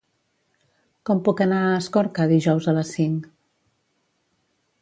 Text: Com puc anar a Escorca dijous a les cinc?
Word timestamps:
Com 1.09 1.21
puc 1.27 1.43
anar 1.45 1.59
a 1.67 1.75
Escorca 1.83 2.27
dijous 2.33 2.71
a 2.73 2.77
les 2.81 2.97
cinc? 2.99 3.29